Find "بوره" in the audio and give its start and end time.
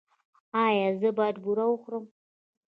1.43-1.65